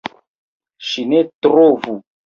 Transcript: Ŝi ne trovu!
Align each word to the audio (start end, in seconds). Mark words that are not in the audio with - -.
Ŝi 0.87 1.07
ne 1.13 1.23
trovu! 1.47 1.99